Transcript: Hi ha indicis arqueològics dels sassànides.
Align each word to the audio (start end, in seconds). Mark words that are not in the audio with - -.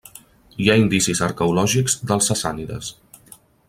Hi 0.63 0.69
ha 0.71 0.77
indicis 0.85 1.21
arqueològics 1.27 1.99
dels 2.13 2.31
sassànides. 2.33 2.95